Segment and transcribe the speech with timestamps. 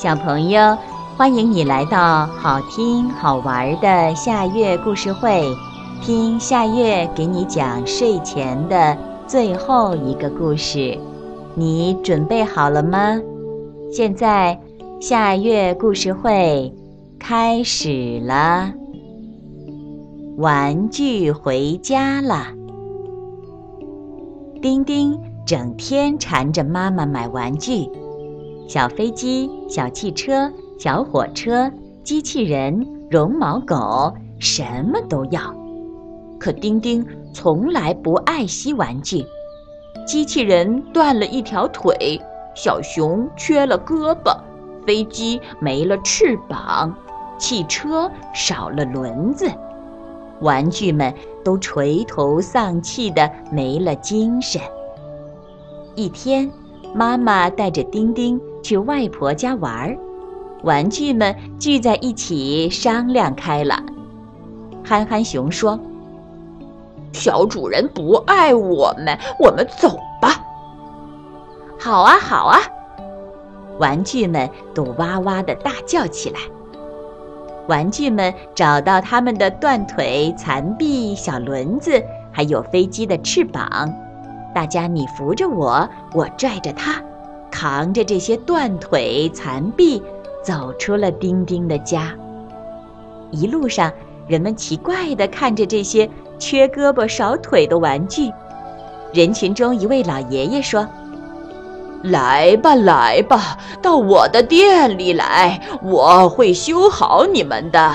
[0.00, 0.78] 小朋友，
[1.14, 5.44] 欢迎你来到好听好玩的夏月故事会，
[6.00, 8.96] 听夏月给你讲睡前的
[9.26, 10.98] 最后一个故事。
[11.54, 13.20] 你准备好了吗？
[13.92, 14.58] 现在
[15.02, 16.72] 夏月故事会
[17.18, 18.72] 开始了。
[20.38, 22.46] 玩具回家了，
[24.62, 27.86] 丁丁整天缠着妈妈买玩具。
[28.72, 31.68] 小飞机、小汽车、小火车、
[32.04, 35.40] 机器人、绒毛狗，什么都要。
[36.38, 39.26] 可丁丁从来不爱惜玩具。
[40.06, 42.16] 机器人断了一条腿，
[42.54, 44.38] 小熊缺了胳膊，
[44.86, 46.96] 飞机没了翅膀，
[47.40, 49.50] 汽车少了轮子，
[50.42, 51.12] 玩具们
[51.44, 54.62] 都垂头丧气的没了精神。
[55.96, 56.48] 一天，
[56.94, 58.40] 妈妈带着丁丁。
[58.62, 59.98] 去外婆家玩儿，
[60.62, 63.82] 玩具们聚在一起商量开了。
[64.84, 65.78] 憨憨熊说
[67.12, 70.42] ：“小主人不爱我们，我们走吧。
[71.78, 72.58] ”“好啊，好啊！”
[73.78, 76.38] 玩具们都哇哇的大叫起来。
[77.66, 83.90] 玩具们找到他们的断腿、残臂、小轮子，还有飞机的翅膀。
[84.54, 87.00] 大家你扶着我，我拽着他。
[87.50, 90.02] 扛着这些断腿残臂，
[90.42, 92.14] 走出了丁丁的家。
[93.30, 93.92] 一路上，
[94.26, 98.32] 人们奇怪地看着这些缺胳膊少腿的玩具。
[99.12, 100.86] 人群中，一位老爷爷说
[102.02, 107.94] ：“来吧，来吧，到我的店里来，我会修好你们的。”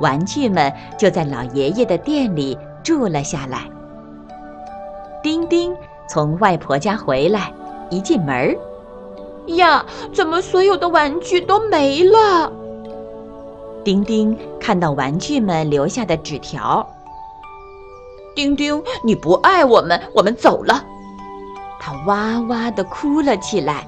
[0.00, 3.68] 玩具们就在老爷爷的店里住了下来。
[5.22, 5.76] 丁丁
[6.08, 7.52] 从外婆家回来。
[7.90, 8.56] 一进门儿，
[9.56, 12.50] 呀，怎么所有的玩具都没了？
[13.82, 16.86] 丁丁看到玩具们留下的纸条。
[18.34, 20.84] 丁丁，你不爱我们，我们走了。
[21.80, 23.86] 他哇哇地哭了起来。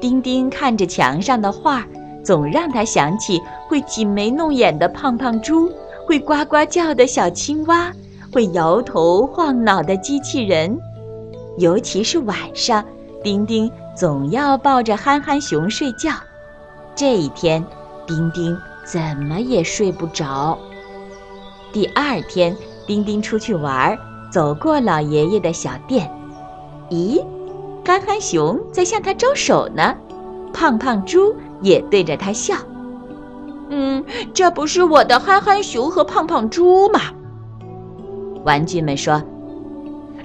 [0.00, 1.84] 丁丁看着墙上的画，
[2.24, 5.70] 总让他想起会挤眉弄眼的胖胖猪，
[6.06, 7.92] 会呱呱叫的小青蛙，
[8.32, 10.78] 会摇头晃脑的机器人。
[11.58, 12.84] 尤其是晚上，
[13.22, 16.10] 丁丁总要抱着憨憨熊睡觉。
[16.94, 17.64] 这一天，
[18.06, 20.58] 丁丁怎么也睡不着。
[21.72, 22.56] 第二天，
[22.86, 23.98] 丁丁出去玩，
[24.30, 26.10] 走过老爷爷的小店，
[26.90, 27.24] 咦，
[27.84, 29.94] 憨憨熊在向他招手呢，
[30.52, 32.54] 胖胖猪也对着他笑。
[33.70, 37.00] 嗯，这不是我的憨憨熊和胖胖猪吗？
[38.44, 39.22] 玩具们说。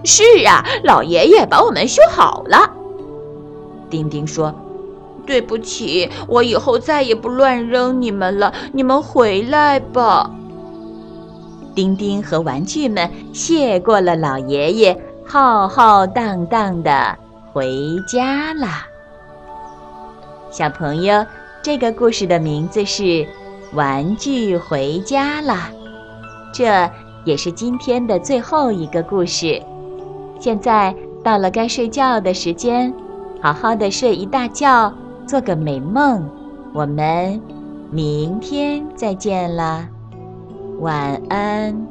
[0.03, 2.71] 是啊，老爷爷把我们修好了。
[3.89, 4.53] 丁丁说
[5.27, 8.53] ：“对不起，我以后再也不乱扔你们了。
[8.73, 10.31] 你们回来吧。”
[11.75, 17.17] 丁丁和玩具们谢过了老爷爷，浩浩荡荡的
[17.53, 18.67] 回家了。
[20.49, 21.25] 小朋友，
[21.61, 23.03] 这个故事的名字是
[23.73, 25.53] 《玩具回家了》，
[26.53, 26.89] 这
[27.23, 29.61] 也是今天的最后一个故事。
[30.41, 30.93] 现在
[31.23, 32.91] 到了该睡觉的时间，
[33.39, 34.91] 好好的睡一大觉，
[35.27, 36.27] 做个美梦。
[36.73, 37.39] 我们
[37.91, 39.87] 明天再见了，
[40.79, 41.90] 晚安。